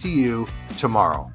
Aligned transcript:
to 0.00 0.08
you 0.08 0.46
tomorrow. 0.78 1.32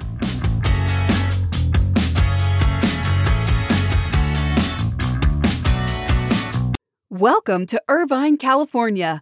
Welcome 7.10 7.65
to 7.65 7.82
Irvine, 7.89 8.38
California 8.38 9.22